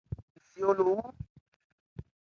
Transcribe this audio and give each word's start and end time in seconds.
Ńmjɔ́ 0.57 0.73
eló 0.79 0.83
wu. 0.97 1.05